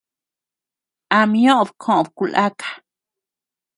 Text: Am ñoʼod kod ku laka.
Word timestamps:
Am 1.17 1.31
ñoʼod 1.43 1.69
kod 1.81 2.05
ku 2.15 2.23
laka. 2.33 2.67